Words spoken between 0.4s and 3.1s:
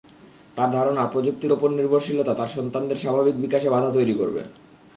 তাঁর ধারণা, প্রযুক্তির ওপর নির্ভরশীলতা তাঁর সন্তানদের